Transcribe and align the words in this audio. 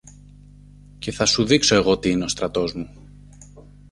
και 0.99 1.11
θα 1.11 1.25
σου 1.25 1.45
δείξω 1.45 1.75
εγώ 1.75 1.99
τι 1.99 2.11
είναι 2.11 2.23
ο 2.23 2.27
στρατός 2.27 2.73
μου. 2.73 2.89